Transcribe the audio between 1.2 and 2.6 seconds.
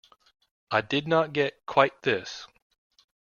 get quite this.